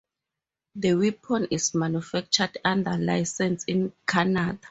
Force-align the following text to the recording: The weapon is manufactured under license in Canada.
The 0.73 0.95
weapon 0.95 1.47
is 1.51 1.75
manufactured 1.75 2.57
under 2.65 2.97
license 2.97 3.65
in 3.65 3.93
Canada. 4.07 4.57